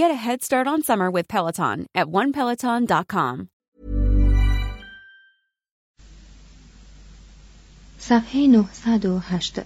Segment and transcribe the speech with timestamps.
[0.00, 3.48] Get a head start on summer with Peloton at onepeloton.com.
[7.98, 9.64] صفحه 980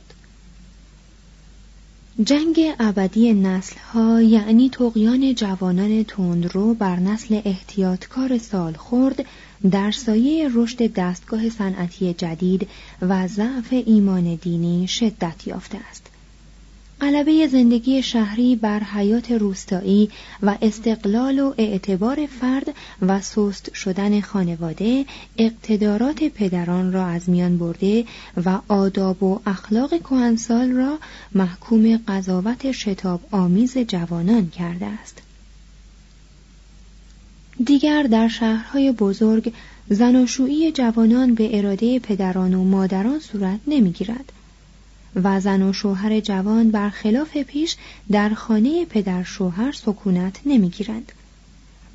[2.25, 9.25] جنگ ابدی نسل ها یعنی تقیان جوانان تندرو بر نسل احتیاطکار سال خورد
[9.71, 12.69] در سایه رشد دستگاه صنعتی جدید
[13.03, 16.12] و ضعف ایمان دینی شدت یافته است.
[17.03, 20.11] غلبه زندگی شهری بر حیات روستایی
[20.43, 25.05] و استقلال و اعتبار فرد و سست شدن خانواده
[25.39, 28.05] اقتدارات پدران را از میان برده
[28.45, 30.99] و آداب و اخلاق کهنسال را
[31.35, 35.23] محکوم قضاوت شتاب آمیز جوانان کرده است.
[37.65, 39.53] دیگر در شهرهای بزرگ
[39.89, 44.33] زناشویی جوانان به اراده پدران و مادران صورت نمی‌گیرد.
[45.17, 47.77] و زن و شوهر جوان برخلاف پیش
[48.11, 51.13] در خانه پدر شوهر سکونت نمی‌گیرند.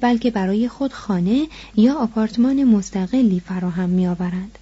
[0.01, 4.57] بلکه برای خود خانه یا آپارتمان مستقلی فراهم میآورند.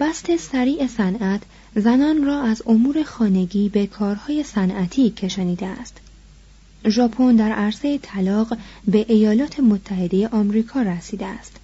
[0.00, 1.42] بست سریع صنعت
[1.74, 5.96] زنان را از امور خانگی به کارهای صنعتی کشانیده است.
[6.88, 11.56] ژاپن در عرصه طلاق به ایالات متحده آمریکا رسیده است.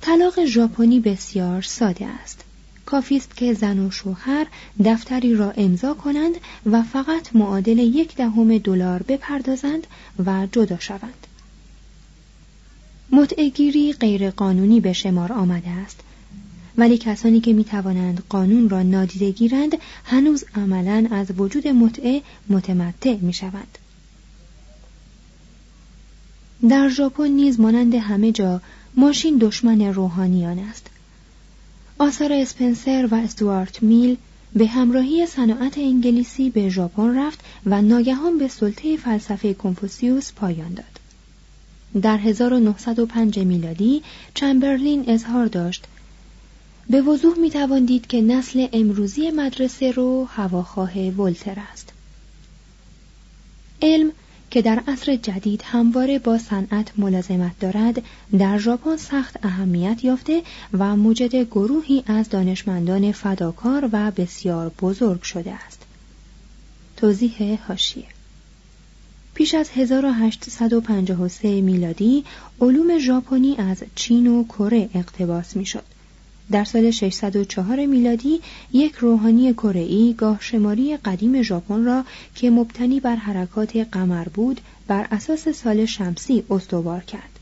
[0.00, 2.44] طلاق ژاپنی بسیار ساده است.
[2.86, 4.46] کافی است که زن و شوهر
[4.84, 6.34] دفتری را امضا کنند
[6.66, 9.86] و فقط معادل یک دهم دلار بپردازند
[10.26, 11.26] و جدا شوند.
[13.12, 16.00] متعگیری غیر قانونی به شمار آمده است
[16.78, 23.16] ولی کسانی که می توانند قانون را نادیده گیرند هنوز عملا از وجود متعه متمتع
[23.16, 23.78] می شوند.
[26.68, 28.60] در ژاپن نیز مانند همه جا
[28.96, 30.90] ماشین دشمن روحانیان است
[31.98, 34.16] آثار اسپنسر و استوارت میل
[34.54, 41.00] به همراهی صناعت انگلیسی به ژاپن رفت و ناگهان به سلطه فلسفه کنفوسیوس پایان داد.
[42.02, 44.02] در 1905 میلادی
[44.34, 45.84] چمبرلین اظهار داشت
[46.90, 51.92] به وضوح می دید که نسل امروزی مدرسه رو هواخواه ولتر است.
[53.82, 54.12] علم
[54.54, 58.02] که در عصر جدید همواره با صنعت ملازمت دارد
[58.38, 60.42] در ژاپن سخت اهمیت یافته
[60.78, 65.82] و موجد گروهی از دانشمندان فداکار و بسیار بزرگ شده است.
[66.96, 68.04] توضیح هاشیه.
[69.34, 72.24] پیش از 1853 میلادی
[72.60, 75.93] علوم ژاپنی از چین و کره اقتباس می‌شد.
[76.50, 78.40] در سال 604 میلادی
[78.72, 82.04] یک روحانی کره گاه شماری قدیم ژاپن را
[82.34, 87.34] که مبتنی بر حرکات قمر بود بر اساس سال شمسی استوار کرد.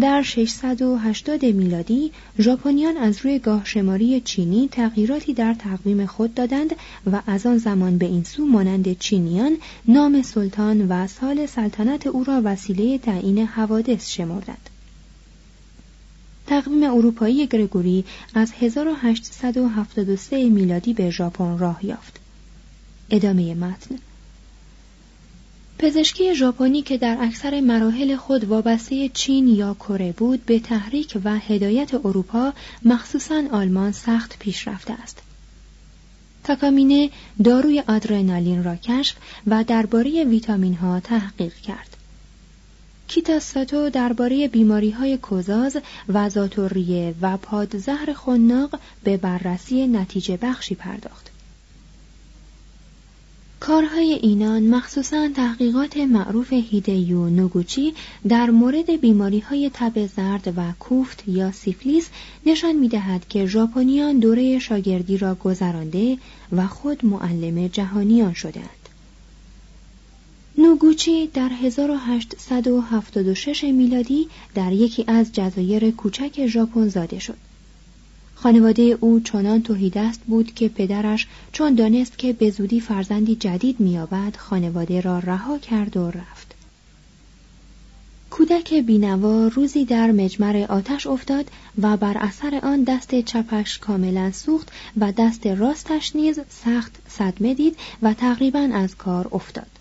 [0.00, 6.76] در 680 میلادی ژاپنیان از روی گاه شماری چینی تغییراتی در تقویم خود دادند
[7.12, 9.56] و از آن زمان به این سو مانند چینیان
[9.88, 14.70] نام سلطان و سال سلطنت او را وسیله تعیین حوادث شمردند.
[16.46, 18.04] تقویم اروپایی گرگوری
[18.34, 22.20] از 1873 میلادی به ژاپن راه یافت.
[23.10, 23.98] ادامه متن.
[25.78, 31.38] پزشکی ژاپنی که در اکثر مراحل خود وابسته چین یا کره بود به تحریک و
[31.38, 32.52] هدایت اروپا
[32.82, 35.22] مخصوصا آلمان سخت پیشرفته است.
[36.44, 37.10] تاکامینه
[37.44, 41.93] داروی آدرنالین را کشف و درباره ویتامین ها تحقیق کرد.
[43.08, 45.76] کیتاساتو درباره بیماری های کوزاز
[46.08, 51.30] و زاتوریه و پادزهر خناق به بررسی نتیجه بخشی پرداخت
[53.60, 57.94] کارهای اینان مخصوصا تحقیقات معروف هیدیو نوگوچی
[58.28, 62.08] در مورد بیماری های تب زرد و کوفت یا سیفلیس
[62.46, 66.18] نشان می دهد که ژاپنیان دوره شاگردی را گذرانده
[66.52, 68.83] و خود معلم جهانیان شدند.
[70.58, 77.36] نوگوچی در 1876 میلادی در یکی از جزایر کوچک ژاپن زاده شد.
[78.34, 84.36] خانواده او چنان توهیدست بود که پدرش چون دانست که به زودی فرزندی جدید مییابد
[84.36, 86.54] خانواده را رها کرد و رفت
[88.30, 91.50] کودک بینوا روزی در مجمر آتش افتاد
[91.82, 97.76] و بر اثر آن دست چپش کاملا سوخت و دست راستش نیز سخت صدمه دید
[98.02, 99.73] و تقریبا از کار افتاد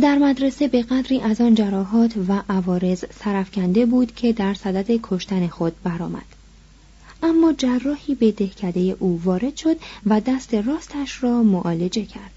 [0.00, 5.46] در مدرسه به قدری از آن جراحات و عوارض سرفکنده بود که در صدد کشتن
[5.48, 6.24] خود برآمد
[7.22, 9.76] اما جراحی به دهکده او وارد شد
[10.06, 12.32] و دست راستش را معالجه کرد.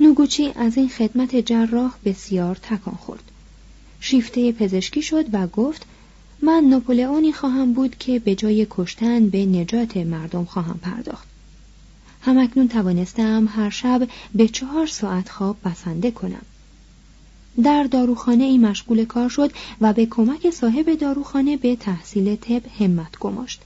[0.00, 3.30] نوگوچی از این خدمت جراح بسیار تکان خورد.
[4.00, 5.86] شیفته پزشکی شد و گفت
[6.42, 11.33] من ناپولئونی خواهم بود که به جای کشتن به نجات مردم خواهم پرداخت.
[12.24, 16.42] همکنون توانستم هر شب به چهار ساعت خواب بسنده کنم.
[17.62, 23.18] در داروخانه ای مشغول کار شد و به کمک صاحب داروخانه به تحصیل طب همت
[23.18, 23.60] گماشت.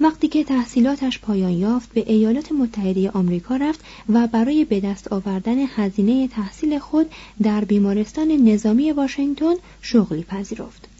[0.00, 5.58] وقتی که تحصیلاتش پایان یافت به ایالات متحده آمریکا رفت و برای به دست آوردن
[5.58, 7.06] هزینه تحصیل خود
[7.42, 10.93] در بیمارستان نظامی واشنگتن شغلی پذیرفت.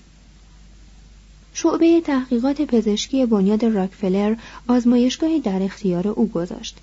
[1.56, 4.36] شعبه تحقیقات پزشکی بنیاد راکفلر
[4.68, 6.76] آزمایشگاهی در اختیار او گذاشت.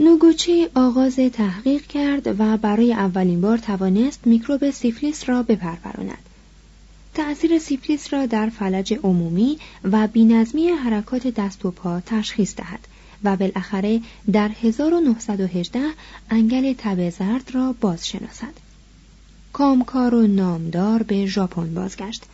[0.00, 6.18] نوگوچی آغاز تحقیق کرد و برای اولین بار توانست میکروب سیفلیس را بپروراند.
[7.14, 12.88] تأثیر سیفلیس را در فلج عمومی و بینظمی حرکات دست و پا تشخیص دهد
[13.24, 14.00] و بالاخره
[14.32, 15.80] در 1918
[16.30, 18.54] انگل تب زرد را بازشناسد.
[19.52, 22.24] کامکار و نامدار به ژاپن بازگشت.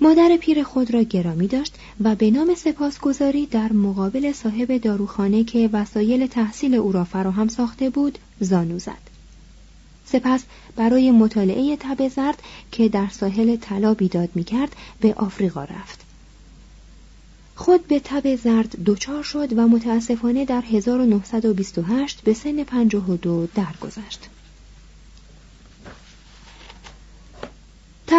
[0.00, 5.70] مادر پیر خود را گرامی داشت و به نام سپاسگزاری در مقابل صاحب داروخانه که
[5.72, 9.16] وسایل تحصیل او را فراهم ساخته بود زانو زد.
[10.04, 10.42] سپس
[10.76, 16.00] برای مطالعه تب زرد که در ساحل طلا بیداد می‌کرد به آفریقا رفت
[17.54, 24.28] خود به تب زرد دچار شد و متاسفانه در 1928 به سن 52 درگذشت.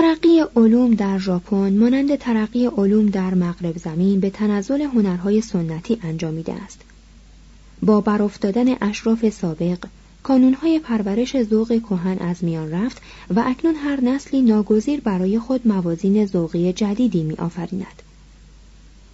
[0.02, 6.54] ترقی علوم در ژاپن مانند ترقی علوم در مغرب زمین به تنزل هنرهای سنتی انجامیده
[6.54, 6.82] است.
[7.82, 9.78] با برافتادن اشراف سابق
[10.24, 13.02] کانونهای پرورش ذوق کهن از میان رفت
[13.36, 18.02] و اکنون هر نسلی ناگزیر برای خود موازین ذوقی جدیدی می آفریند.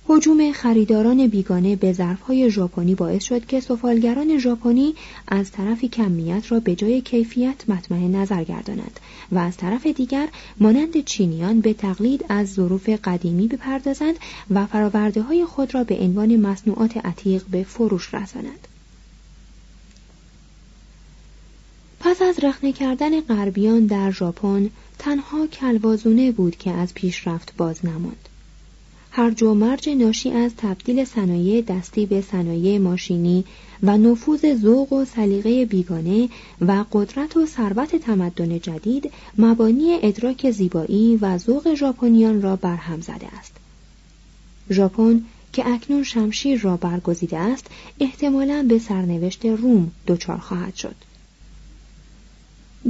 [0.07, 4.95] حجوم خریداران بیگانه به ظرفهای ژاپنی باعث شد که سفالگران ژاپنی
[5.27, 8.99] از طرف کمیت را به جای کیفیت مطمئن نظر گردانند
[9.31, 10.27] و از طرف دیگر
[10.59, 14.15] مانند چینیان به تقلید از ظروف قدیمی بپردازند
[14.49, 18.67] و فراورده های خود را به عنوان مصنوعات عتیق به فروش رسانند.
[21.99, 28.29] پس از رخنه کردن غربیان در ژاپن تنها کلوازونه بود که از پیشرفت باز نماند
[29.15, 33.45] هر و مرج ناشی از تبدیل صنایع دستی به صنایع ماشینی
[33.83, 36.29] و نفوذ ذوق و سلیقه بیگانه
[36.61, 43.27] و قدرت و ثروت تمدن جدید مبانی ادراک زیبایی و ذوق ژاپنیان را برهم زده
[43.39, 43.53] است.
[44.71, 45.21] ژاپن
[45.53, 47.67] که اکنون شمشیر را برگزیده است
[47.99, 50.95] احتمالا به سرنوشت روم دچار خواهد شد.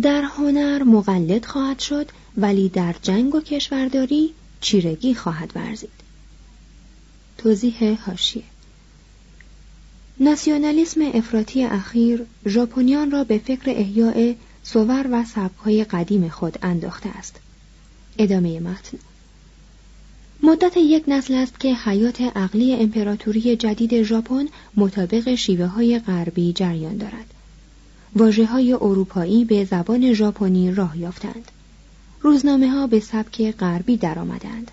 [0.01, 6.02] در هنر مقلد خواهد شد ولی در جنگ و کشورداری چیرگی خواهد ورزید.
[7.37, 8.43] توضیح هاشیه
[10.19, 17.35] ناسیونالیسم افراطی اخیر ژاپنیان را به فکر احیاء صور و سبکهای قدیم خود انداخته است.
[18.17, 18.97] ادامه متن.
[20.43, 24.47] مدت یک نسل است که حیات عقلی امپراتوری جدید ژاپن
[24.77, 27.33] مطابق شیوه های غربی جریان دارد.
[28.15, 31.51] واجه های اروپایی به زبان ژاپنی راه یافتند.
[32.21, 34.71] روزنامه ها به سبک غربی درآمدند.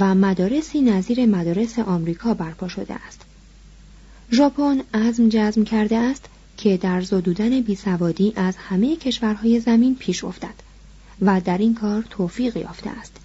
[0.00, 3.22] و مدارسی نظیر مدارس آمریکا برپا شده است.
[4.32, 6.24] ژاپن عزم جزم کرده است
[6.56, 10.54] که در زدودن بیسوادی از همه کشورهای زمین پیش افتد
[11.20, 13.16] و در این کار توفیق یافته است.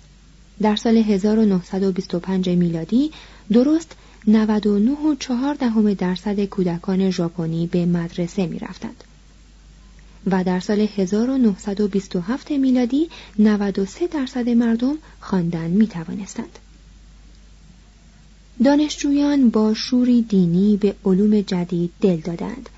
[0.62, 3.12] در سال 1925 میلادی
[3.52, 3.96] درست
[4.28, 9.04] 99.4 دهم درصد کودکان ژاپنی به مدرسه می رفتند.
[10.26, 13.10] و در سال 1927 میلادی
[13.40, 16.60] 93 درصد مردم خواندن می توانستند.
[18.64, 22.70] دانشجویان با شوری دینی به علوم جدید دل دادند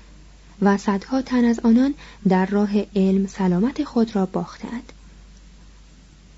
[0.62, 1.94] و صدها تن از آنان
[2.28, 4.92] در راه علم سلامت خود را باختند.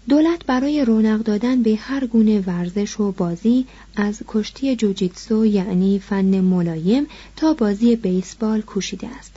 [0.08, 6.40] دولت برای رونق دادن به هر گونه ورزش و بازی از کشتی جوجیتسو یعنی فن
[6.40, 7.06] ملایم
[7.37, 9.37] تا بازی بیسبال کوشیده است.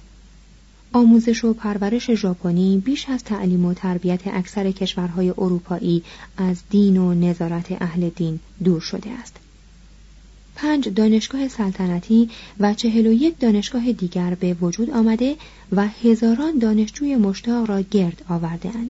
[0.94, 6.03] آموزش و پرورش ژاپنی بیش از تعلیم و تربیت اکثر کشورهای اروپایی
[6.38, 9.36] از دین و نظارت اهل دین دور شده است.
[10.56, 12.29] پنج دانشگاه سلطنتی
[12.60, 15.36] و چهل و یک دانشگاه دیگر به وجود آمده
[15.72, 18.89] و هزاران دانشجوی مشتاق را گرد آورده اند.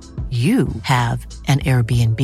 [0.31, 2.21] you have an Airbnb.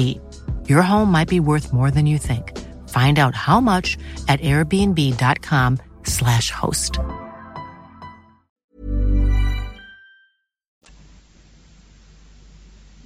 [0.70, 2.58] Your home might be worth more than you think.
[2.88, 3.98] Find out how much
[4.30, 7.00] at airbnb.com/slash host.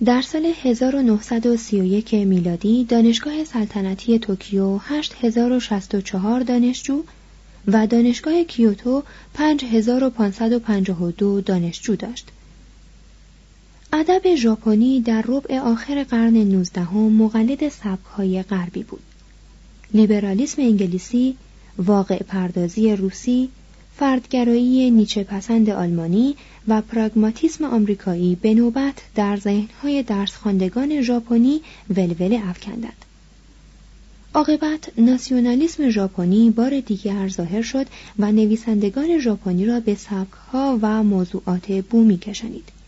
[0.05, 7.03] در سال 1931 میلادی دانشگاه سلطنتی توکیو 8064 دانشجو
[7.67, 9.03] و دانشگاه کیوتو
[9.33, 12.31] 5552 دانشجو داشت.
[13.93, 19.01] ادب ژاپنی در ربع آخر قرن نوزدهم مقلد سبکهای غربی بود.
[19.93, 21.35] لیبرالیسم انگلیسی،
[21.77, 23.49] واقع پردازی روسی،
[23.95, 26.35] فردگرایی نیچه پسند آلمانی
[26.67, 33.05] و پراگماتیسم آمریکایی به نوبت در ذهنهای درسخواندگان ژاپنی ولوله افکندند.
[34.33, 37.85] عاقبت ناسیونالیسم ژاپنی بار دیگر ظاهر شد
[38.19, 42.80] و نویسندگان ژاپنی را به سبکها و موضوعات بومی کشانید.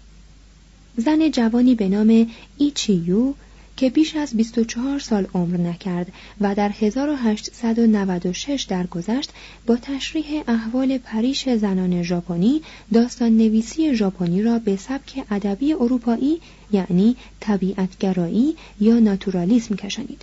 [0.98, 3.34] زن جوانی به نام ایچیو
[3.78, 9.30] که بیش از 24 سال عمر نکرد و در 1896 درگذشت
[9.68, 12.62] با تشریح احوال پریش زنان ژاپنی
[12.94, 20.22] داستان نویسی ژاپنی را به سبک ادبی اروپایی یعنی طبیعتگرایی یا ناتورالیسم کشانید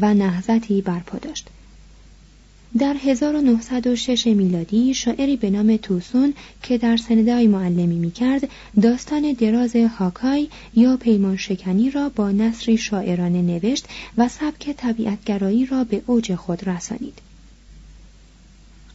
[0.00, 1.48] و نهضتی برپا داشت.
[2.78, 8.48] در 1906 میلادی شاعری به نام توسون که در سندای معلمی می‌کرد
[8.82, 15.84] داستان دراز هاکای یا پیمان شکنی را با نصری شاعرانه نوشت و سبک طبیعتگرایی را
[15.84, 17.18] به اوج خود رسانید.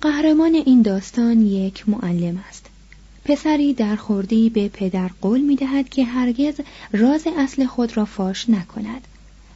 [0.02, 2.66] قهرمان این داستان یک معلم است.
[3.26, 6.54] پسری در خوردی به پدر قول می دهد که هرگز
[6.92, 9.08] راز اصل خود را فاش نکند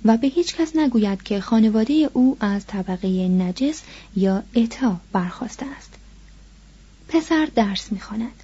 [0.06, 3.82] و به هیچ کس نگوید که خانواده او از طبقه نجس
[4.16, 5.94] یا اتا برخواسته است.
[7.08, 8.44] پسر درس می‌خواند.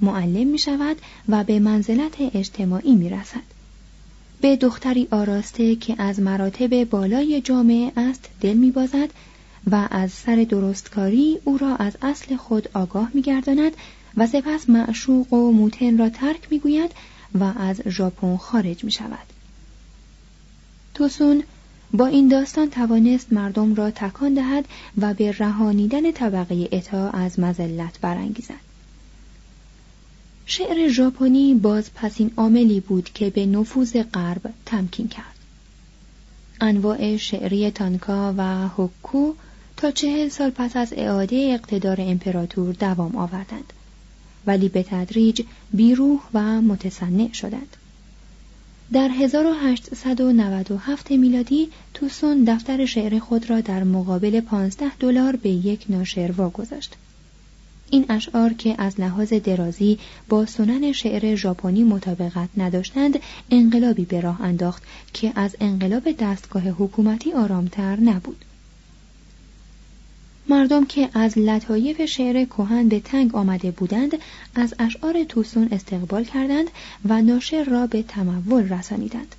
[0.00, 0.96] معلم می شود
[1.28, 3.52] و به منزلت اجتماعی می رسد.
[4.40, 9.10] به دختری آراسته که از مراتب بالای جامعه است دل می بازد
[9.70, 13.72] و از سر درستکاری او را از اصل خود آگاه می گرداند
[14.16, 16.90] و سپس معشوق و موتن را ترک می گوید
[17.34, 19.31] و از ژاپن خارج می شود.
[20.94, 21.42] توسون
[21.92, 24.64] با این داستان توانست مردم را تکان دهد
[24.98, 28.72] و به رهانیدن طبقه اتا از مزلت برانگیزد.
[30.46, 35.36] شعر ژاپنی باز پسین عاملی بود که به نفوذ غرب تمکین کرد.
[36.60, 39.32] انواع شعری تانکا و هوکو
[39.76, 43.72] تا چهل سال پس از اعاده اقتدار امپراتور دوام آوردند
[44.46, 47.76] ولی به تدریج بیروح و متصنع شدند.
[48.92, 56.32] در 1897 میلادی توسون دفتر شعر خود را در مقابل 15 دلار به یک ناشر
[56.36, 56.96] واگذاشت.
[57.90, 63.18] این اشعار که از لحاظ درازی با سنن شعر ژاپنی مطابقت نداشتند
[63.50, 64.82] انقلابی به راه انداخت
[65.12, 68.44] که از انقلاب دستگاه حکومتی آرامتر نبود
[70.52, 74.18] مردم که از لطایف شعر کهن به تنگ آمده بودند
[74.54, 76.70] از اشعار توسون استقبال کردند
[77.08, 79.34] و ناشر را به تمول رسانیدند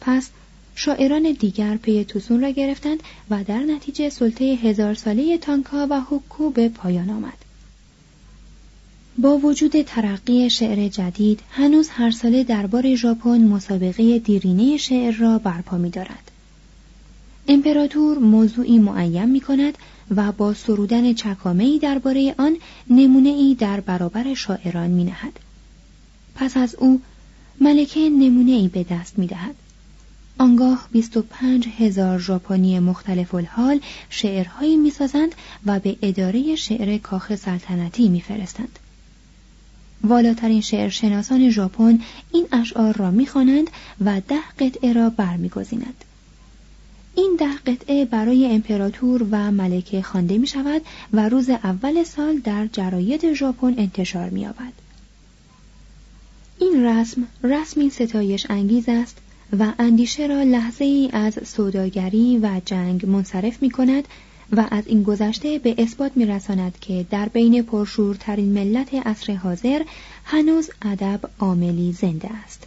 [0.00, 0.30] پس
[0.74, 6.50] شاعران دیگر پی توسون را گرفتند و در نتیجه سلطه هزار ساله تانکا و حکو
[6.50, 7.38] به پایان آمد
[9.18, 15.78] با وجود ترقی شعر جدید هنوز هر ساله دربار ژاپن مسابقه دیرینه شعر را برپا
[15.78, 16.30] می دارد.
[17.48, 19.78] امپراتور موضوعی معین می کند
[20.16, 22.56] و با سرودن چکامهی درباره آن
[22.90, 25.32] نمونه ای در برابر شاعران می نهد.
[26.34, 27.00] پس از او
[27.60, 29.54] ملکه نمونه ای به دست می دهد.
[30.38, 35.34] آنگاه 25 هزار ژاپنی مختلف الحال شعرهایی می‌سازند
[35.66, 38.78] و به اداره شعر کاخ سلطنتی میفرستند.
[40.04, 42.00] والاترین شعرشناسان ژاپن
[42.32, 46.04] این اشعار را می‌خوانند و ده قطعه را برمیگزینند.
[47.20, 52.66] این ده قطعه برای امپراتور و ملکه خوانده می شود و روز اول سال در
[52.66, 54.72] جراید ژاپن انتشار می یابد.
[56.58, 59.18] این رسم رسمی ستایش انگیز است
[59.58, 64.08] و اندیشه را لحظه ای از سوداگری و جنگ منصرف می کند
[64.52, 69.82] و از این گذشته به اثبات می رساند که در بین پرشورترین ملت عصر حاضر
[70.24, 72.66] هنوز ادب عاملی زنده است.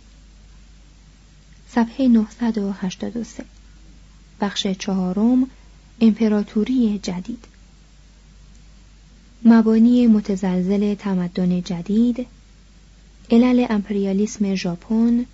[1.70, 3.44] صفحه 983
[4.44, 5.48] بخش چهارم
[6.02, 7.46] امپراتوری جدید.
[9.46, 12.26] مبانی متزلزل تمدن جدید
[13.32, 15.26] علل امپریالیسم ژاپن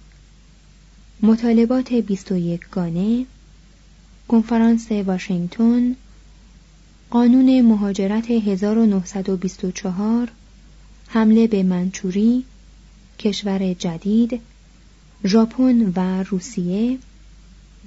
[1.22, 3.26] مطالبات 21 گانه
[4.28, 5.96] کنفرانس واشنگتن
[7.10, 10.32] قانون مهاجرت 1924
[11.08, 12.44] حمله به منچوری
[13.20, 14.42] کشور جدید
[15.26, 16.98] ژاپن و روسیه.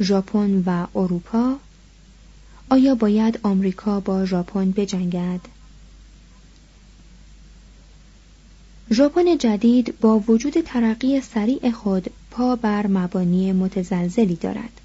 [0.01, 1.57] ژاپن و اروپا
[2.69, 5.41] آیا باید آمریکا با ژاپن بجنگد؟
[8.93, 14.81] ژاپن جدید با وجود ترقی سریع خود پا بر مبانی متزلزلی دارد.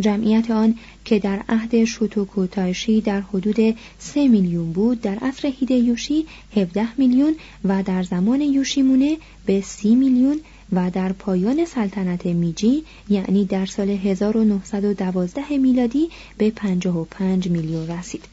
[0.00, 0.74] جمعیت آن
[1.04, 6.26] که در عهد شوتوکو تایشی در حدود 3 میلیون بود در عصر هیدیوشی
[6.56, 10.40] 17 میلیون و در زمان یوشیمونه به 30 میلیون
[10.72, 16.08] و در پایان سلطنت میجی یعنی در سال 1912 میلادی
[16.38, 18.24] به 55 میلیون رسید.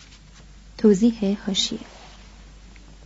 [0.78, 1.80] توضیح حاشیه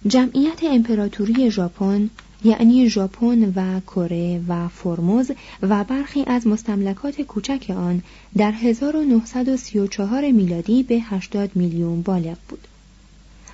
[0.07, 2.09] جمعیت امپراتوری ژاپن
[2.43, 8.01] یعنی ژاپن و کره و فرموز و برخی از مستملکات کوچک آن
[8.37, 12.67] در 1934 میلادی به 80 میلیون بالغ بود.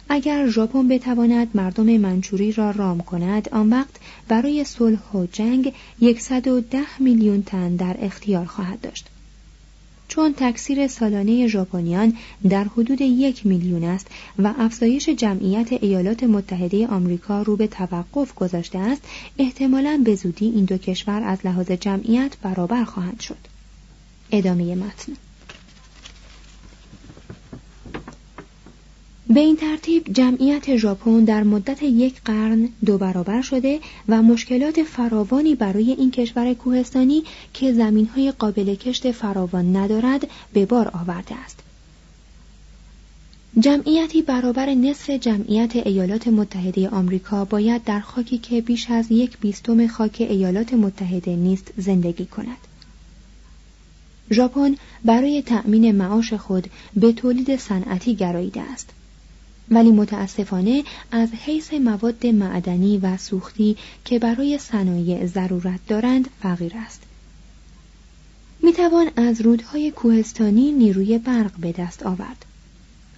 [0.09, 3.95] اگر ژاپن بتواند مردم منچوری را رام کند آن وقت
[4.27, 5.73] برای صلح و جنگ
[6.19, 9.05] 110 میلیون تن در اختیار خواهد داشت.
[10.07, 12.17] چون تکثیر سالانه ژاپنیان
[12.49, 14.07] در حدود یک میلیون است
[14.39, 19.01] و افزایش جمعیت ایالات متحده آمریکا رو به توقف گذاشته است
[19.37, 23.37] احتمالا به زودی این دو کشور از لحاظ جمعیت برابر خواهند شد.
[24.31, 25.13] ادامه متن.
[29.29, 35.55] به این ترتیب جمعیت ژاپن در مدت یک قرن دو برابر شده و مشکلات فراوانی
[35.55, 41.59] برای این کشور کوهستانی که زمینهای قابل کشت فراوان ندارد به بار آورده است.
[43.59, 49.87] جمعیتی برابر نصف جمعیت ایالات متحده آمریکا باید در خاکی که بیش از یک بیستم
[49.87, 52.67] خاک ایالات متحده نیست زندگی کند.
[54.31, 58.89] ژاپن برای تأمین معاش خود به تولید صنعتی گراییده است.
[59.71, 67.01] ولی متاسفانه از حیث مواد معدنی و سوختی که برای صنایع ضرورت دارند فقیر است.
[68.63, 72.45] می توان از رودهای کوهستانی نیروی برق به دست آورد.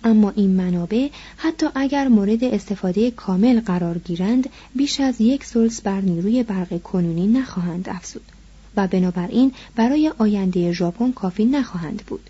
[0.04, 6.02] اما این منابع حتی اگر مورد استفاده کامل قرار گیرند بیش از یک سلس بر
[6.02, 8.24] نیروی برق کنونی نخواهند افزود
[8.76, 12.30] و بنابراین برای آینده ژاپن کافی نخواهند بود.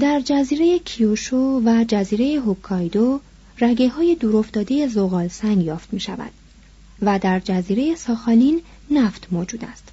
[0.00, 3.20] در جزیره کیوشو و جزیره هوکایدو
[3.60, 6.30] رگه های دورافتاده زغال سنگ یافت می شود
[7.02, 9.88] و در جزیره ساخالین نفت موجود است.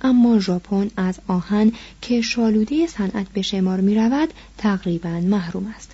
[0.00, 5.90] اما ژاپن از آهن که شالوده صنعت به شمار می رود تقریبا محروم است.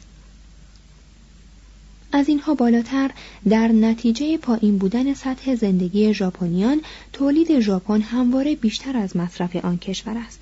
[2.12, 3.10] از اینها بالاتر
[3.48, 6.80] در نتیجه پایین بودن سطح زندگی ژاپنیان
[7.12, 10.39] تولید ژاپن همواره بیشتر از مصرف آن کشور است.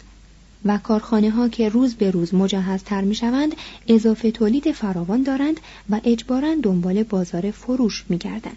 [0.65, 3.55] و کارخانه ها که روز به روز مجهزتر می شوند
[3.89, 8.57] اضافه تولید فراوان دارند و اجبارا دنبال بازار فروش می گردند.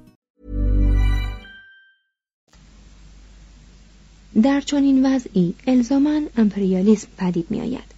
[4.35, 7.91] در چنین وضعی الزاما امپریالیسم پدید می آید.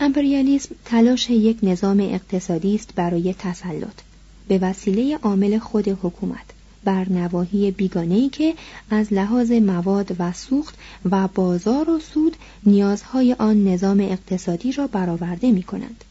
[0.00, 4.00] امپریالیسم تلاش یک نظام اقتصادی است برای تسلط
[4.48, 6.44] به وسیله عامل خود حکومت
[6.84, 8.54] بر نواحی بیگانه‌ای که
[8.90, 10.74] از لحاظ مواد و سوخت
[11.10, 16.04] و بازار و سود نیازهای آن نظام اقتصادی را برآورده می کنند.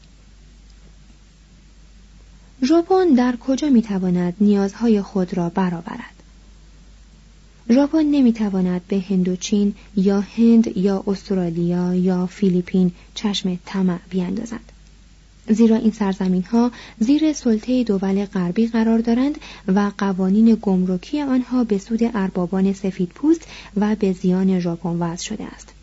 [2.63, 6.14] ژاپن در کجا می تواند نیازهای خود را برآورد؟
[7.69, 14.59] ژاپن نمی‌تواند به هندوچین یا هند یا استرالیا یا فیلیپین چشم طمع بیاندازد
[15.49, 21.77] زیرا این سرزمین ها زیر سلطه دول غربی قرار دارند و قوانین گمرکی آنها به
[21.77, 23.47] سود اربابان سفید پوست
[23.77, 25.73] و به زیان ژاپن وضع شده است.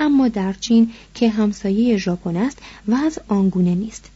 [0.00, 2.58] اما در چین که همسایه ژاپن است
[2.88, 4.10] وضع آنگونه نیست.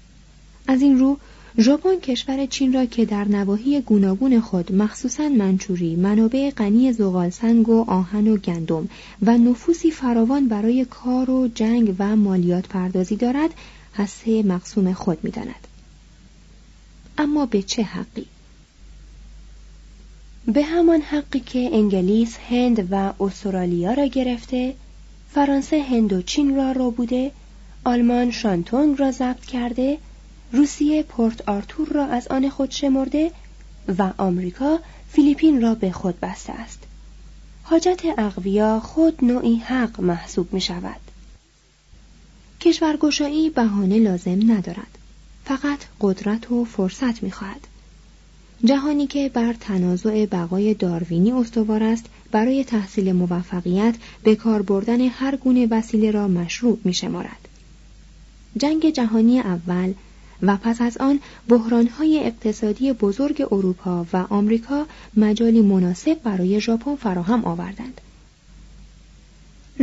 [0.66, 1.18] از این رو
[1.60, 7.84] ژاپن کشور چین را که در نواحی گوناگون خود مخصوصا منچوری منابع غنی زغالسنگ و
[7.88, 8.88] آهن و گندم
[9.22, 13.50] و نفوسی فراوان برای کار و جنگ و مالیات پردازی دارد
[13.94, 15.66] هسته مقسوم خود می‌داند.
[17.18, 18.26] اما به چه حقی؟
[20.46, 24.74] به همان حقی که انگلیس هند و استرالیا را گرفته
[25.30, 27.32] فرانسه هند و چین را را بوده
[27.84, 29.98] آلمان شانتونگ را ضبط کرده
[30.52, 33.32] روسیه پورت آرتور را از آن خود شمرده
[33.98, 36.78] و آمریکا فیلیپین را به خود بسته است
[37.62, 41.00] حاجت اقویا خود نوعی حق محسوب می شود
[42.60, 44.98] کشورگشایی بهانه لازم ندارد
[45.44, 47.66] فقط قدرت و فرصت می خواهد.
[48.64, 55.36] جهانی که بر تنازع بقای داروینی استوار است برای تحصیل موفقیت به کار بردن هر
[55.36, 57.48] گونه وسیله را مشروع می شمارد.
[58.56, 59.94] جنگ جهانی اول
[60.42, 67.44] و پس از آن بحرانهای اقتصادی بزرگ اروپا و آمریکا مجالی مناسب برای ژاپن فراهم
[67.44, 68.00] آوردند.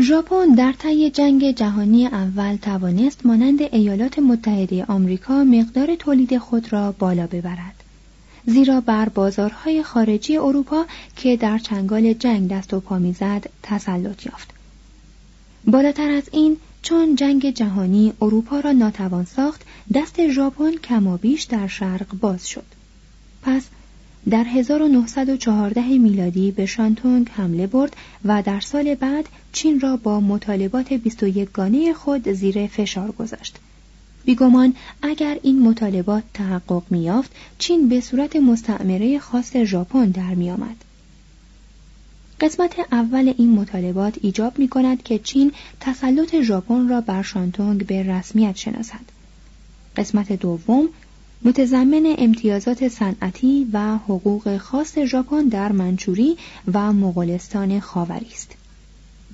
[0.02, 6.92] ژاپن در طی جنگ جهانی اول توانست مانند ایالات متحده آمریکا مقدار تولید خود را
[6.92, 7.84] بالا ببرد.
[8.46, 14.50] زیرا بر بازارهای خارجی اروپا که در چنگال جنگ دست و پا می‌زد تسلط یافت.
[15.66, 19.62] بالاتر از این چون جنگ جهانی اروپا را ناتوان ساخت
[19.94, 22.66] دست ژاپن کمابیش در شرق باز شد.
[23.42, 23.64] پس
[24.30, 30.94] در 1914 میلادی به شانتونگ حمله برد و در سال بعد چین را با مطالبات
[30.94, 33.58] 21 گانه خود زیر فشار گذاشت.
[34.26, 40.76] بیگمان اگر این مطالبات تحقق میافت چین به صورت مستعمره خاص ژاپن در میآمد.
[42.42, 48.04] قسمت اول این مطالبات ایجاب می کند که چین تسلط ژاپن را بر شانتونگ به
[48.04, 49.18] رسمیت شناسد.
[49.96, 50.90] قسمت دوم
[51.44, 56.38] متضمن امتیازات صنعتی و حقوق خاص ژاپن در منچوری
[56.74, 58.56] و مغولستان خاوری است.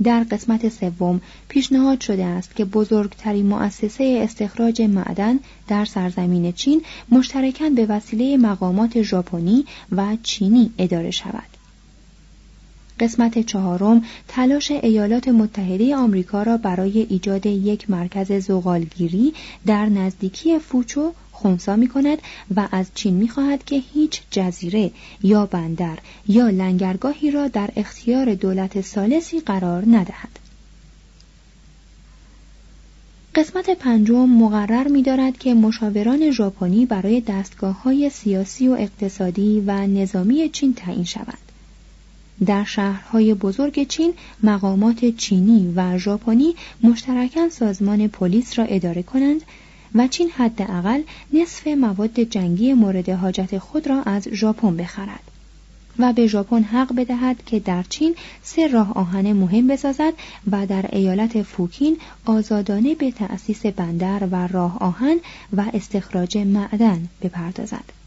[0.03, 7.69] در قسمت سوم پیشنهاد شده است که بزرگترین مؤسسه استخراج معدن در سرزمین چین مشترکاً
[7.69, 11.52] به وسیله مقامات ژاپنی و چینی اداره شود.
[12.99, 19.33] قسمت چهارم تلاش ایالات متحده آمریکا را برای ایجاد یک مرکز زغالگیری
[19.65, 22.17] در نزدیکی فوچو خونسا می کند
[22.55, 24.91] و از چین می خواهد که هیچ جزیره
[25.23, 30.39] یا بندر یا لنگرگاهی را در اختیار دولت سالسی قرار ندهد.
[33.35, 39.87] قسمت پنجم مقرر می دارد که مشاوران ژاپنی برای دستگاه های سیاسی و اقتصادی و
[39.87, 41.42] نظامی چین تعیین شوند.
[42.45, 49.41] در شهرهای بزرگ چین مقامات چینی و ژاپنی مشترکاً سازمان پلیس را اداره کنند
[49.95, 51.01] و چین حداقل
[51.33, 55.23] نصف مواد جنگی مورد حاجت خود را از ژاپن بخرد
[55.99, 60.13] و به ژاپن حق بدهد که در چین سه راه آهن مهم بسازد
[60.51, 65.17] و در ایالت فوکین آزادانه به تأسیس بندر و راه آهن
[65.57, 68.02] و استخراج معدن بپردازد.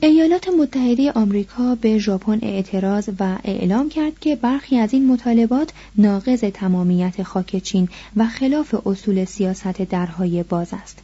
[0.00, 6.40] ایالات متحده آمریکا به ژاپن اعتراض و اعلام کرد که برخی از این مطالبات ناقض
[6.40, 10.98] تمامیت خاک چین و خلاف اصول سیاست درهای باز است.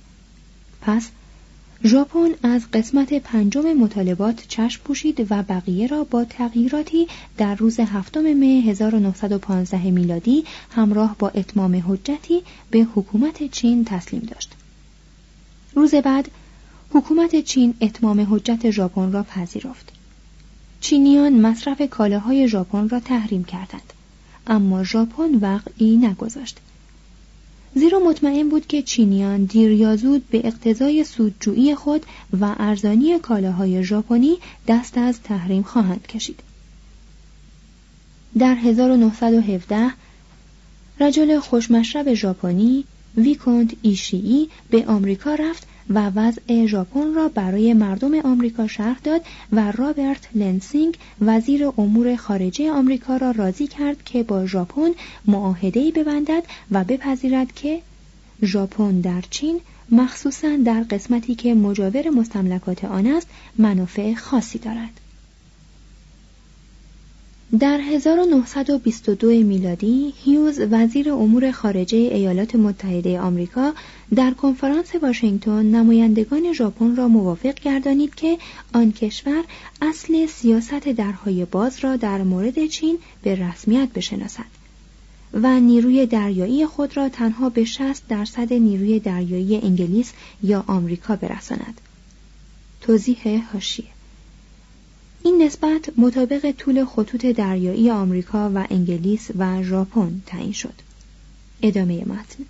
[0.80, 1.08] پس
[1.84, 8.32] ژاپن از قسمت پنجم مطالبات چشم پوشید و بقیه را با تغییراتی در روز هفتم
[8.32, 14.52] مه 1915 میلادی همراه با اتمام حجتی به حکومت چین تسلیم داشت.
[15.74, 16.28] روز بعد
[16.94, 19.92] حکومت چین اتمام حجت ژاپن را پذیرفت.
[20.80, 23.92] چینیان مصرف کالاهای ژاپن را تحریم کردند.
[24.46, 26.58] اما ژاپن وقعی نگذاشت
[27.74, 32.06] زیرا مطمئن بود که چینیان دیر یا زود به اقتضای سودجویی خود
[32.40, 36.40] و ارزانی کالاهای ژاپنی دست از تحریم خواهند کشید.
[38.38, 39.90] در 1917
[41.00, 42.84] رجل خوشمشرب ژاپنی
[43.16, 49.20] ویکونت ایشیئی به آمریکا رفت و وضع ژاپن را برای مردم آمریکا شرح داد
[49.52, 54.90] و رابرت لنسینگ وزیر امور خارجه آمریکا را راضی کرد که با ژاپن
[55.26, 57.80] معاهده‌ای ببندد و بپذیرد که
[58.42, 65.00] ژاپن در چین مخصوصا در قسمتی که مجاور مستملکات آن است منافع خاصی دارد.
[67.60, 73.72] در 1922 میلادی هیوز وزیر امور خارجه ایالات متحده آمریکا
[74.14, 78.38] در کنفرانس واشنگتن نمایندگان ژاپن را موافق گردانید که
[78.72, 79.44] آن کشور
[79.82, 84.64] اصل سیاست درهای باز را در مورد چین به رسمیت بشناسد
[85.32, 90.12] و نیروی دریایی خود را تنها به 60 درصد نیروی دریایی انگلیس
[90.42, 91.80] یا آمریکا برساند.
[92.80, 93.93] توضیح حاشیه
[95.26, 100.74] این نسبت مطابق طول خطوط دریایی آمریکا و انگلیس و ژاپن تعیین شد.
[101.62, 102.44] ادامه متن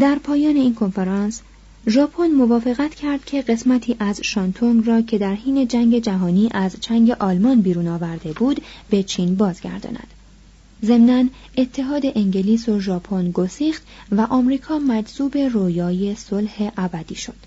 [0.00, 1.40] در پایان این کنفرانس
[1.88, 7.10] ژاپن موافقت کرد که قسمتی از شانتونگ را که در حین جنگ جهانی از چنگ
[7.10, 10.08] آلمان بیرون آورده بود به چین بازگرداند.
[10.84, 11.24] ضمناً
[11.56, 17.45] اتحاد انگلیس و ژاپن گسیخت و آمریکا مجذوب رویای صلح ابدی شد.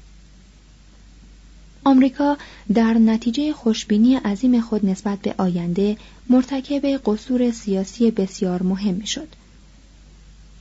[1.83, 2.37] آمریکا
[2.73, 5.97] در نتیجه خوشبینی عظیم خود نسبت به آینده
[6.29, 9.27] مرتکب قصور سیاسی بسیار مهم شد.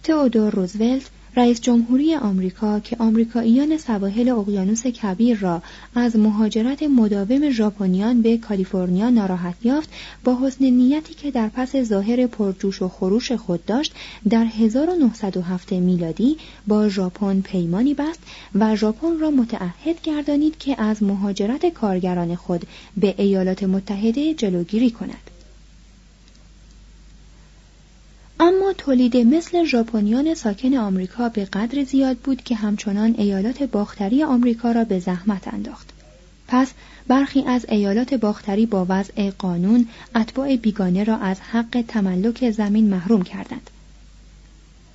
[0.03, 5.63] تئودور روزولت رئیس جمهوری آمریکا که آمریکاییان سواحل اقیانوس کبیر را
[5.95, 9.91] از مهاجرت مداوم ژاپنیان به کالیفرنیا ناراحت یافت
[10.25, 13.95] با حسن نیتی که در پس ظاهر پرجوش و خروش خود داشت
[14.29, 18.21] در 1907 میلادی با ژاپن پیمانی بست
[18.55, 25.38] و ژاپن را متعهد گردانید که از مهاجرت کارگران خود به ایالات متحده جلوگیری کند.
[28.41, 34.73] اما تولید مثل ژاپنیان ساکن آمریکا به قدر زیاد بود که همچنان ایالات باختری آمریکا
[34.73, 35.89] را به زحمت انداخت.
[36.49, 36.73] پس
[37.09, 43.23] برخی از ایالات باختری با وضع قانون اتباع بیگانه را از حق تملک زمین محروم
[43.23, 43.71] کردند.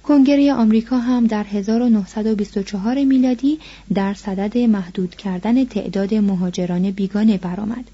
[0.03, 3.59] کنگره آمریکا هم در 1924 میلادی
[3.93, 7.85] در صدد محدود کردن تعداد مهاجران بیگانه برآمد.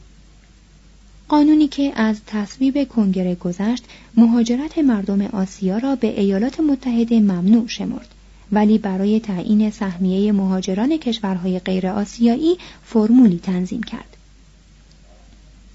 [1.29, 3.83] قانونی که از تصویب کنگره گذشت
[4.17, 8.07] مهاجرت مردم آسیا را به ایالات متحده ممنوع شمرد.
[8.51, 14.17] ولی برای تعیین سهمیه مهاجران کشورهای غیر آسیایی فرمولی تنظیم کرد.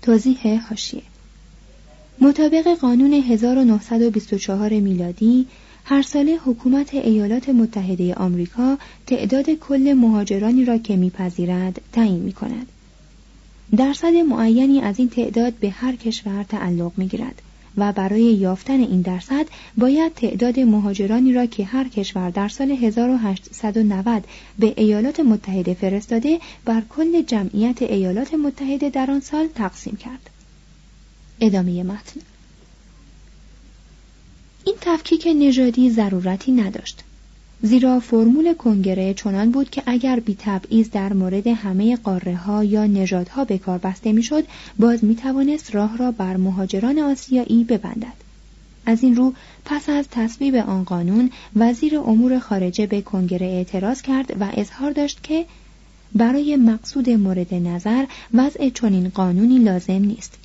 [0.02, 1.02] توضیح هاشیه
[2.20, 5.46] مطابق قانون 1924 میلادی
[5.84, 12.66] هر ساله حکومت ایالات متحده آمریکا تعداد کل مهاجرانی را که میپذیرد تعیین می کند.
[13.76, 17.42] درصد معینی از این تعداد به هر کشور تعلق می گیرد
[17.76, 19.46] و برای یافتن این درصد
[19.78, 24.24] باید تعداد مهاجرانی را که هر کشور در سال 1890
[24.58, 30.30] به ایالات متحده فرستاده بر کل جمعیت ایالات متحده در آن سال تقسیم کرد.
[31.40, 32.20] ادامه متن
[34.64, 37.04] این تفکیک نژادی ضرورتی نداشت
[37.62, 42.86] زیرا فرمول کنگره چنان بود که اگر بی تبعیض در مورد همه قاره ها یا
[42.86, 44.44] نژادها به کار بسته می‌شد
[44.78, 48.24] باز می توانست راه را بر مهاجران آسیایی ببندد.
[48.86, 49.32] از این رو
[49.64, 55.22] پس از تصویب آن قانون وزیر امور خارجه به کنگره اعتراض کرد و اظهار داشت
[55.22, 55.46] که
[56.14, 60.43] برای مقصود مورد نظر وضع چنین قانونی لازم نیست.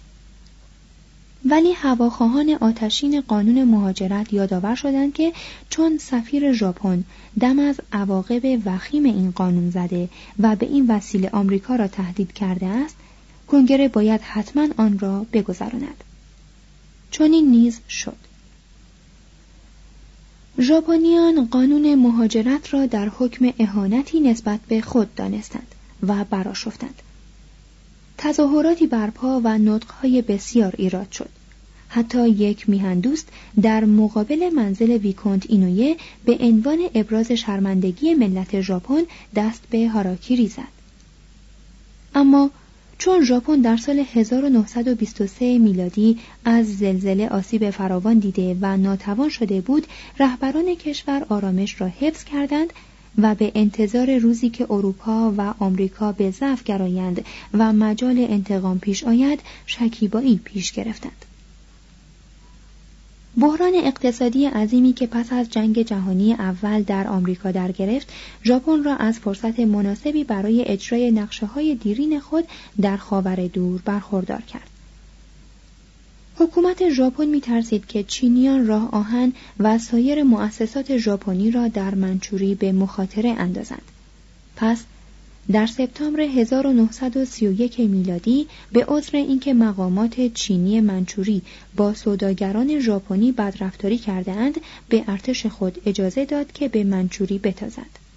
[1.45, 5.33] ولی هواخواهان آتشین قانون مهاجرت یادآور شدند که
[5.69, 7.03] چون سفیر ژاپن
[7.39, 12.65] دم از عواقب وخیم این قانون زده و به این وسیله آمریکا را تهدید کرده
[12.65, 12.95] است
[13.47, 16.03] کنگره باید حتما آن را بگذراند.
[17.19, 18.15] این نیز شد.
[20.59, 25.75] ژاپنیان قانون مهاجرت را در حکم اهانتی نسبت به خود دانستند
[26.07, 27.01] و براشفتند
[28.21, 31.29] تظاهراتی برپا و نطقهای بسیار ایراد شد.
[31.89, 33.27] حتی یک میهندوست
[33.61, 39.01] در مقابل منزل ویکونت اینویه به عنوان ابراز شرمندگی ملت ژاپن
[39.35, 40.79] دست به هاراکیری زد
[42.15, 42.49] اما
[42.97, 49.87] چون ژاپن در سال 1923 میلادی از زلزله آسیب فراوان دیده و ناتوان شده بود
[50.19, 52.73] رهبران کشور آرامش را حفظ کردند
[53.17, 59.03] و به انتظار روزی که اروپا و آمریکا به ضعف گرایند و مجال انتقام پیش
[59.03, 61.25] آید شکیبایی پیش گرفتند.
[63.37, 68.13] بحران اقتصادی عظیمی که پس از جنگ جهانی اول در آمریکا در گرفت
[68.45, 72.47] ژاپن را از فرصت مناسبی برای اجرای نقشه های دیرین خود
[72.81, 74.68] در خاور دور برخوردار کرد.
[76.39, 82.55] حکومت ژاپن می ترسید که چینیان راه آهن و سایر مؤسسات ژاپنی را در منچوری
[82.55, 83.81] به مخاطره اندازند.
[84.55, 84.83] پس
[85.51, 91.41] در سپتامبر 1931 میلادی به عذر اینکه مقامات چینی منچوری
[91.75, 98.08] با سوداگران ژاپنی بدرفتاری کردهاند به ارتش خود اجازه داد که به منچوری بتازد.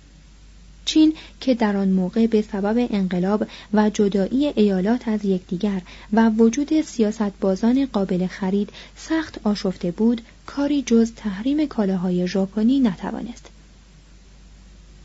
[0.84, 6.80] چین که در آن موقع به سبب انقلاب و جدایی ایالات از یکدیگر و وجود
[6.80, 13.48] سیاستبازان قابل خرید سخت آشفته بود کاری جز تحریم کالاهای ژاپنی نتوانست.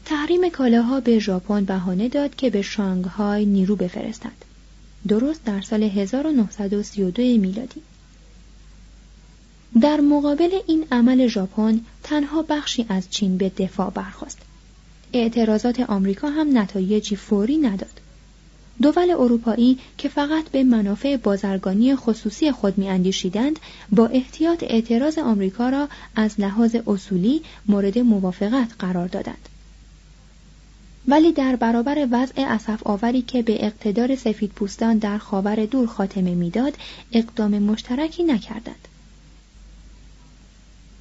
[0.05, 4.47] تحریم کالاها به ژاپن بهانه داد که به شانگهای نیرو بفرستد
[5.07, 7.81] درست در سال 1932 میلادی.
[9.81, 14.46] در مقابل این عمل ژاپن تنها بخشی از چین به دفاع برخواست
[15.17, 18.01] اعتراضات آمریکا هم نتایجی فوری نداد.
[18.81, 23.59] دول اروپایی که فقط به منافع بازرگانی خصوصی خود میاندیشیدند
[23.91, 29.49] با احتیاط اعتراض آمریکا را از لحاظ اصولی مورد موافقت قرار دادند.
[31.07, 36.35] ولی در برابر وضع اسف آوری که به اقتدار سفید پوستان در خاور دور خاتمه
[36.35, 36.73] می‌داد
[37.11, 38.87] اقدام مشترکی نکردند.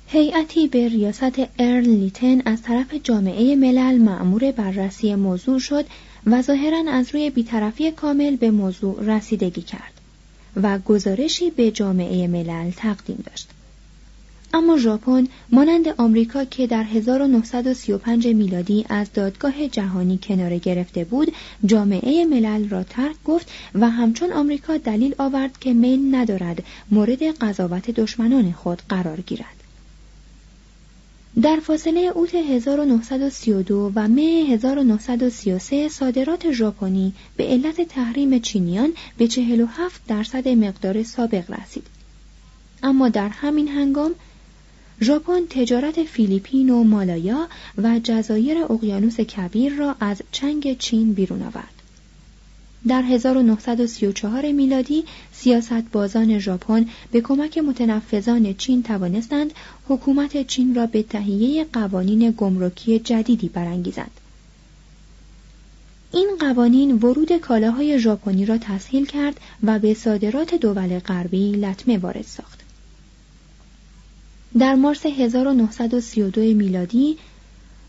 [0.09, 5.85] هیئتی به ریاست ارل لیتن از طرف جامعه ملل معمور بررسی موضوع شد
[6.27, 9.93] و ظاهرا از روی بیطرفی کامل به موضوع رسیدگی کرد
[10.63, 13.49] و گزارشی به جامعه ملل تقدیم داشت.
[14.55, 21.33] اما ژاپن مانند آمریکا که در 1935 میلادی از دادگاه جهانی کناره گرفته بود
[21.67, 27.91] جامعه ملل را ترک گفت و همچون آمریکا دلیل آورد که میل ندارد مورد قضاوت
[27.91, 29.56] دشمنان خود قرار گیرد
[31.43, 40.01] در فاصله اوت 1932 و مه 1933 صادرات ژاپنی به علت تحریم چینیان به 47
[40.09, 41.87] درصد مقدار سابق رسید.
[42.83, 44.15] اما در همین هنگام
[45.01, 47.49] ژاپن تجارت فیلیپین و مالایا
[47.79, 51.76] و جزایر اقیانوس کبیر را از چنگ چین بیرون آورد.
[52.89, 59.53] در 1934 میلادی سیاست بازان ژاپن به کمک متنفذان چین توانستند
[59.89, 64.11] حکومت چین را به تهیه قوانین گمرکی جدیدی برانگیزند.
[66.13, 72.25] این قوانین ورود کالاهای ژاپنی را تسهیل کرد و به صادرات دول غربی لطمه وارد
[72.25, 72.61] ساخت.
[74.59, 77.19] در مارس 1932 میلادی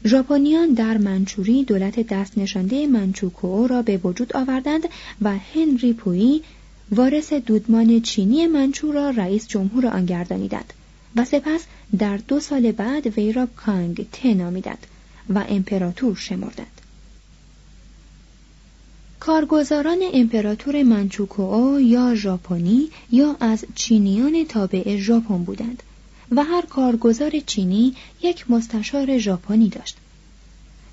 [0.06, 4.84] ژاپنیان در منچوری دولت دست نشانده منچوکو را به وجود آوردند
[5.22, 6.44] و هنری پویی
[6.92, 10.74] وارث دودمان چینی منچو را رئیس جمهور آن گردانیدند
[11.16, 11.62] و سپس
[12.00, 14.88] در دو سال بعد وی را کانگ ته نامیدند
[15.30, 16.82] و امپراتور شمردند.
[19.20, 25.84] کارگزاران امپراتور منچوکو یا ژاپنی یا از چینیان تابع ژاپن بودند.
[26.32, 29.98] و هر کارگزار چینی یک مستشار ژاپنی داشت.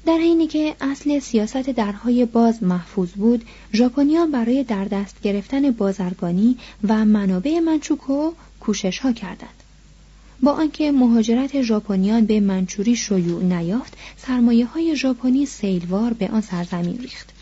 [0.07, 6.57] در حینی که اصل سیاست درهای باز محفوظ بود ژاپنیان برای در دست گرفتن بازرگانی
[6.89, 9.63] و منابع منچوکو کوشش ها کردند.
[10.43, 16.99] با آنکه مهاجرت ژاپنیان به منچوری شیوع نیافت سرمایه های ژاپنی سیلوار به آن سرزمین
[16.99, 17.34] ریخت.